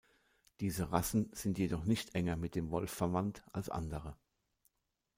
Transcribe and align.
Diese 0.61 0.91
Rassen 0.91 1.29
sind 1.31 1.59
jedoch 1.59 1.83
nicht 1.85 2.15
enger 2.15 2.35
mit 2.35 2.55
dem 2.55 2.71
Wolf 2.71 2.89
verwandt 2.89 3.43
als 3.51 3.69
andere. 3.69 4.17